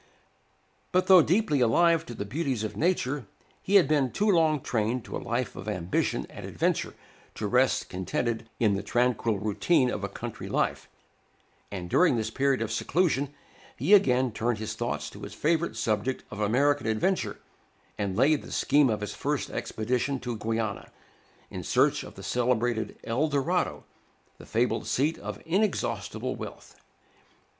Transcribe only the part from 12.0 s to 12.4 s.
this